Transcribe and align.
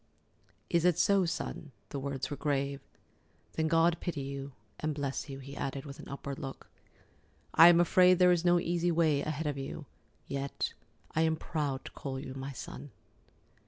"Is 0.67 0.83
it 0.83 0.97
so, 0.97 1.25
Son?"—the 1.27 1.99
words 1.99 2.31
were 2.31 2.35
grave. 2.35 2.81
"Then 3.53 3.67
God 3.67 3.97
pity 3.99 4.21
you—and 4.21 4.95
bless 4.95 5.29
you," 5.29 5.37
he 5.37 5.55
added, 5.55 5.85
with 5.85 5.99
an 5.99 6.09
upward 6.09 6.39
look. 6.39 6.71
"I 7.53 7.67
am 7.67 7.79
afraid 7.79 8.17
there 8.17 8.31
is 8.31 8.43
no 8.43 8.59
easy 8.59 8.89
way 8.89 9.21
ahead 9.21 9.45
of 9.45 9.59
you. 9.59 9.85
Yet 10.27 10.73
I 11.15 11.21
am 11.21 11.35
proud 11.35 11.85
to 11.85 11.91
call 11.91 12.19
you 12.19 12.33
my 12.33 12.51
son." 12.51 12.89